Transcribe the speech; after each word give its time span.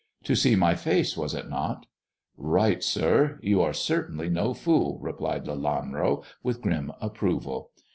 "To 0.23 0.33
see 0.35 0.55
my 0.55 0.73
face, 0.73 1.15
was 1.15 1.35
it 1.35 1.47
not?"" 1.47 1.85
Right, 2.35 2.83
sir! 2.83 3.37
You 3.43 3.61
are 3.61 3.71
certainly 3.71 4.29
no 4.29 4.51
fool," 4.55 4.97
replied 4.99 5.45
Lelanro, 5.45 6.23
with 6.41 6.59
grim 6.63 6.91
approval. 6.99 7.69